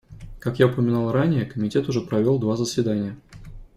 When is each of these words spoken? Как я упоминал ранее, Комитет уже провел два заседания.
Как 0.39 0.57
я 0.57 0.65
упоминал 0.65 1.11
ранее, 1.11 1.45
Комитет 1.45 1.87
уже 1.87 2.01
провел 2.01 2.39
два 2.39 2.55
заседания. 2.57 3.15